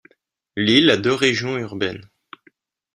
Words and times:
L'île 0.55 0.89
a 0.89 0.97
deux 0.97 1.13
régions 1.13 1.59
urbaines. 1.59 2.09